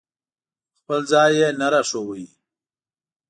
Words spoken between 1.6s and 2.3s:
راښوده.